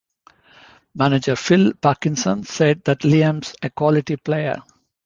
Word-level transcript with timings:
Manager 0.95 1.35
Phil 1.35 1.75
Parkinson 1.75 2.43
said 2.43 2.83
that 2.85 3.01
Liam's 3.01 3.53
a 3.61 3.69
quality 3.69 4.15
player. 4.17 4.63